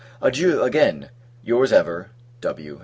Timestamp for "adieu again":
0.19-1.09